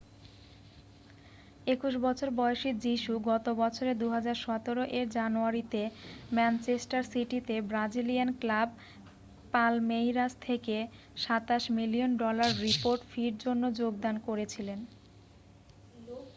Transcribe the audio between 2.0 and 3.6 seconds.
বছর বয়সী যীশু গত